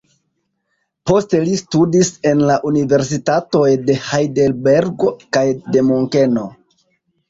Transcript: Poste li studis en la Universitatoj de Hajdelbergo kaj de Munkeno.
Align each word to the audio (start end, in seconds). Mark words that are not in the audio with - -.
Poste 1.11 1.41
li 1.49 1.53
studis 1.59 2.09
en 2.31 2.43
la 2.53 2.57
Universitatoj 2.71 3.65
de 3.93 4.01
Hajdelbergo 4.09 5.17
kaj 5.41 5.49
de 5.75 5.89
Munkeno. 5.95 6.53